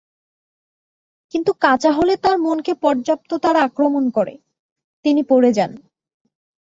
কিন্তু 1.33 1.51
কাঁচা 1.53 1.91
হলে 1.91 2.13
তাঁর 2.17 2.37
মনকে 2.37 2.73
পর্যন্ত 2.75 3.29
তারা 3.35 3.59
আক্রমণ 3.61 4.03
করে, 4.09 4.33
তিনি 5.05 5.21
পড়ে 5.23 5.51
যান। 5.53 5.71